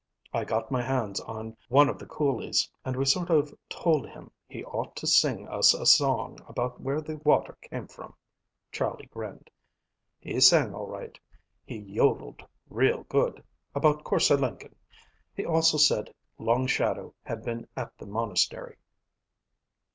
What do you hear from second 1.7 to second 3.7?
of the coolies and we sort of